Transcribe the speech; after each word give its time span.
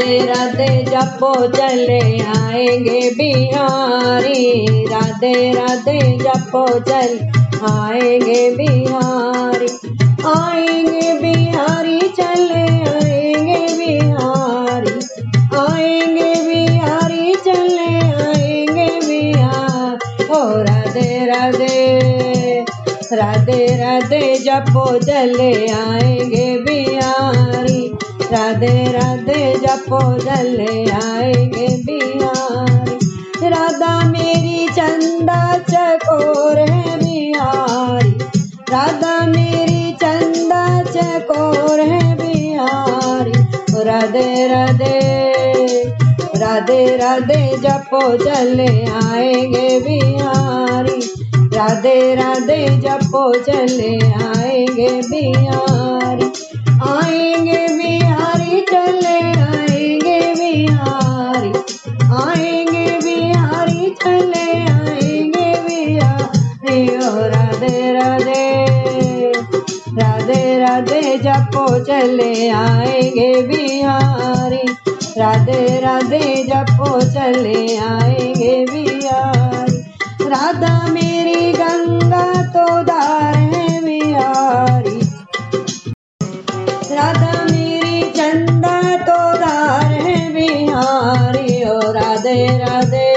राधे 0.00 0.18
राधे 0.26 0.82
जपो 0.84 1.32
चले 1.46 2.00
आएँगे 2.24 3.00
बिहारी। 3.10 4.84
राधे 4.86 5.52
राधे 5.52 6.00
जपो 6.18 6.64
चल 6.78 7.12
आएँगे 7.68 8.40
बिहारी। 8.56 9.68
आएँगे 10.26 11.12
बिहारी, 11.18 11.98
चले 12.00 12.64
आएँगे 12.90 13.60
बिहारी। 13.76 14.96
आएँगे 15.60 16.32
बिहारी, 16.48 17.34
चले 17.34 17.92
आएँगे 18.24 18.88
बिहार। 19.06 19.98
ओ 20.30 20.42
राधे 20.62 21.26
राधे 21.26 22.64
राधे 23.12 23.66
राधे 23.76 24.34
जपो 24.38 24.98
चले 24.98 25.52
आएँगे 25.72 26.56
बिहारी। 26.58 27.90
राधे 28.32 28.92
राधे 28.92 29.29
जपो 29.90 30.18
चले 30.18 30.90
आएँगे 30.90 31.66
बिहारी 31.84 33.48
राधा 33.50 33.92
मेरी 34.10 34.68
चंदा 34.68 35.40
चकोर 35.70 36.58
है 36.58 36.96
बिहारी 36.98 38.12
राधा 38.70 39.14
मेरी 39.26 39.92
चंदा 39.92 40.62
चकोर 40.84 41.80
है 41.80 42.14
बिहारी 42.14 43.32
राधे 43.84 44.46
राधे 44.48 44.98
राधे 46.38 46.96
राधे, 46.96 47.42
जपो 47.58 48.16
चले 48.16 48.70
आएँगे 49.02 49.68
बिहारी 49.80 51.00
राधे 51.58 52.14
राधे, 52.14 52.64
जपो 52.78 53.32
चले 53.42 53.92
आएँगे 54.24 54.90
बिहारी 55.10 55.79
जपो 71.40 71.84
चले 71.84 72.50
आएँगे 72.50 73.42
बिहारी। 73.42 74.62
राधे 75.18 75.80
राधे 75.80 76.44
जपो 76.44 77.00
चले 77.00 77.76
आएँगे 77.76 78.64
बिहारी। 78.64 79.76
राधा 80.28 80.86
मेरी 80.88 81.52
गंगा 81.52 82.26
तो 82.42 82.82
धार 82.82 83.34
है 83.34 83.84
बिहारी। 83.84 85.00
राधा 86.94 87.44
मेरी 87.44 88.02
चंदा 88.10 88.96
तो 88.96 89.18
धार 89.38 89.92
है 89.92 90.34
बिहारी। 90.34 91.64
ओ 91.64 91.80
राधे 91.92 92.58
राधे, 92.58 93.10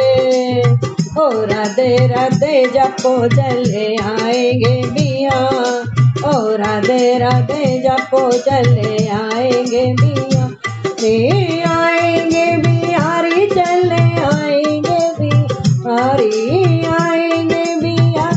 ओ 1.19 1.29
राधे 1.45 2.07
राधे 2.07 2.65
जपो 2.65 3.27
चले 3.27 3.95
आएँगे 3.95 4.81
बिहार। 4.89 5.92
ओ 6.25 6.31
राधे 6.57 7.17
राधे 7.19 7.63
जपो 7.83 8.19
चले 8.45 9.07
आएँगे 9.15 9.83
बिहारी 10.01 11.61
आएँगे 11.69 12.45
बिहारी 12.65 13.47
चले 13.47 14.03
आएँगे 14.27 14.99
बिहारी 15.19 16.85
आएँगे 16.99 17.63
बिहार 17.81 18.33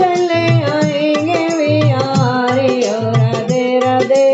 चले 0.00 0.42
आएँगे 0.72 1.40
बिहारी 1.58 2.78
ओ 2.90 3.00
राधे 3.16 3.78
राधे। 3.84 4.26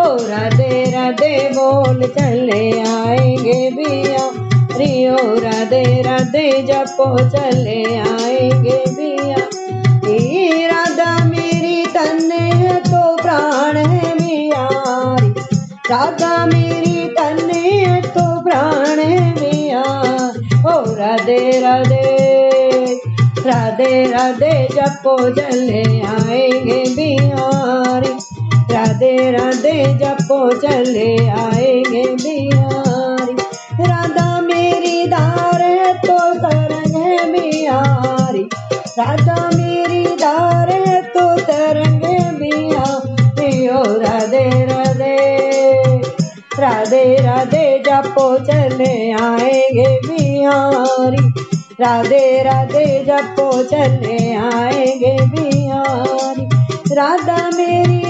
ओ 0.00 0.06
राधे 0.30 0.84
राधे 0.90 1.34
बोल 1.58 2.02
चले 2.18 2.62
आएँगे 2.90 3.60
बिहारी 3.76 4.92
ओ 5.08 5.38
राधे 5.46 5.84
राधे 6.02 6.50
जपो 6.72 7.16
चले 7.30 7.82
आएँगे 7.98 8.78
राधा 15.90 16.46
मेरी 16.46 17.08
तन्ने 17.08 17.68
है 17.68 18.02
तो 18.02 18.40
प्राण 18.42 18.96
बिहार 19.34 20.36
ओ 20.66 20.94
राधे 20.94 21.60
राधे 21.60 22.20
राधे 23.46 24.06
राधे, 24.12 24.68
जपो 24.72 25.30
चले 25.30 26.00
आएँगे 26.00 26.84
बिहारी। 26.96 28.12
राधे 28.74 29.30
राधे, 29.30 29.98
जपो 29.98 30.52
चले 30.60 31.28
आएँगे 31.28 32.04
बिहारी। 32.14 33.32
राधा 33.84 34.40
मेरी 34.40 35.06
दार 35.06 35.62
है 35.62 35.94
तो 35.94 36.34
तरंग 36.34 36.96
है 36.96 37.32
बिहारी। 37.32 38.48
राधा 38.98 39.50
मेरी 39.54 40.04
धार 40.04 40.70
है 40.70 41.02
तो 41.02 41.36
तरंग 41.40 42.02
बिहारी। 42.38 42.89
राधे 47.04 47.82
जपो, 47.86 48.38
चले 48.38 49.12
आएँगे 49.12 50.00
बिहारी। 50.06 51.28
राधे 51.80 52.42
राधे 52.42 53.04
जपो, 53.04 53.62
चले 53.62 54.34
आएँगे 54.34 55.26
बिहारी। 55.26 56.44
राधा 56.94 57.50
मेरी 57.56 58.00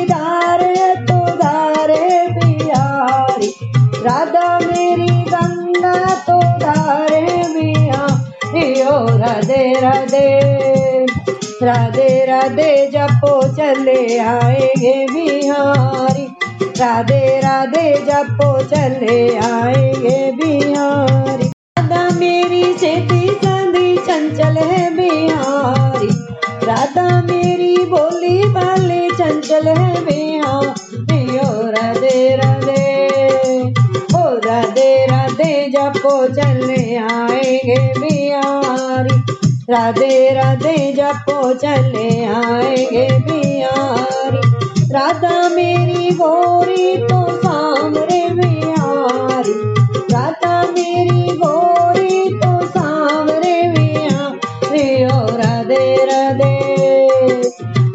है 0.62 1.06
तो 1.06 1.14
है 1.14 2.32
बिहारी। 2.32 3.56
राधा 4.02 4.58
मेरी 4.58 5.08
गंगा 5.08 6.14
तो 6.30 6.40
है 6.66 7.54
बिहारी। 7.54 8.82
ओ 8.82 9.06
राधे 9.18 9.80
राधे। 9.80 10.40
राधे 11.62 12.24
राधे 12.24 12.86
जपो, 12.86 13.48
चले 13.48 14.18
आएँगे 14.18 15.06
बिहारी। 15.06 16.49
राधे 16.80 17.40
राधे 17.40 17.94
जपो 17.94 18.62
चले 18.62 19.36
आएँगे 19.36 20.32
बिहारी। 20.32 21.44
राधा 21.44 22.08
मेरी 22.18 22.64
सेती 22.78 23.28
संधी 23.28 23.96
चंचल 23.96 24.56
है 24.56 24.96
बिहारी। 24.96 26.08
राधा 26.66 27.22
मेरी 27.22 27.76
बोली 27.76 28.44
बाली 28.44 29.10
चंचल 29.10 29.68
है 29.68 30.04
बिहारी। 30.04 31.38
ओ 31.38 31.70
राधे 31.70 32.36
राधे, 32.36 32.82
ओ 34.14 34.36
राधे 34.46 35.06
राधे 35.06 35.68
जपो 35.68 36.26
चले 36.28 36.96
आएँगे 36.96 37.92
बिहारी। 38.00 39.22
राधे 39.70 40.34
राधे 40.34 40.92
जपो 40.92 41.54
चले 41.54 42.24
आएँगे 42.24 43.08
बिहारी। 43.18 44.59
राधा 44.92 45.48
मेरी 45.48 46.10
गोरी 46.10 46.96
तो 46.96 47.18
सामरे 47.36 48.22
बिहारी 48.30 49.52
राधा 50.14 50.62
मेरी 50.72 51.36
गोरी 51.36 52.24
तो 52.34 52.66
सामरे 52.66 53.54
बिहारी 53.72 55.04
ओ 55.04 55.20
राधे 55.36 55.84
राधे 56.04 56.56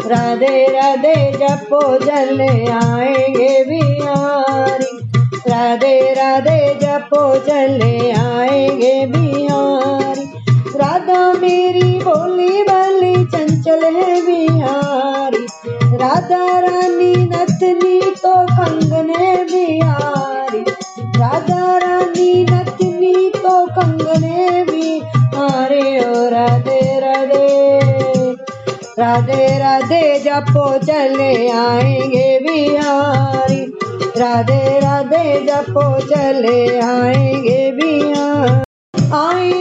राधे 0.07 0.56
राधे, 0.72 1.16
जपो 1.31 1.81
चले 2.06 2.72
आएँगे 2.72 3.63
बिहारी 3.63 4.97
राधे 5.51 6.13
राधे, 6.13 6.59
जपो 6.81 7.23
चले 7.39 8.12
आएँगे 8.12 9.06
बिहारी 9.06 10.25
राधा 10.79 11.33
मेरी 11.33 12.00
बोली 12.00 12.63
बाली 12.63 13.25
चंचल 13.25 13.83
है 13.95 14.25
बिहारी 14.25 15.05
राधा 16.06 16.60
रानी 16.60 17.16
नथनी 17.16 18.02
तो 18.02 18.46
कंगने 18.46 19.44
बिहारी। 19.44 20.60
राधा 21.19 21.78
रानी 21.78 22.44
नथनी 22.44 23.30
तो 23.30 23.66
कंगने 23.66 24.63
बिहारी। 24.63 26.00
ओ 26.00 26.30
राधे 26.30 27.00
राधे। 27.00 27.46
राधे 29.00 29.60
राधे, 29.60 30.19
जपो 30.19 30.78
चले 30.78 31.50
आएँगे 31.50 32.40
बिहारी। 32.40 33.74
राधे 34.18 34.80
राधे, 34.80 35.46
जपो 35.46 36.00
चले 36.00 36.80
आएँगे 36.80 37.72
बिहार। 37.72 38.63
आएँगे 39.13 39.55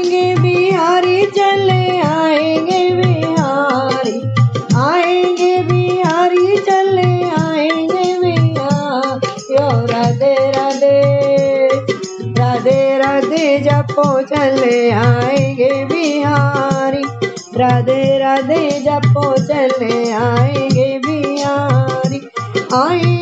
राधे 13.35 13.59
जपो 13.59 14.05
चले 14.23 14.91
आएँगे 14.91 15.85
बिहारी। 15.85 17.03
राधे 17.59 18.19
राधे 18.19 18.71
जपो 18.81 19.25
चले 19.47 20.13
आएँगे 20.13 20.99
बिहारी। 20.99 22.21
आए 22.75 23.14